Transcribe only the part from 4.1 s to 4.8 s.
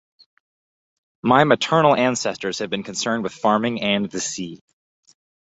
sea.